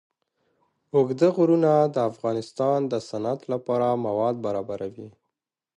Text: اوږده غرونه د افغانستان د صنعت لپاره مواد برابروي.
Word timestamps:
اوږده 0.95 1.27
غرونه 1.35 1.71
د 1.93 1.97
افغانستان 2.11 2.79
د 2.91 2.93
صنعت 3.09 3.41
لپاره 3.53 3.87
مواد 4.05 4.35
برابروي. 4.45 5.09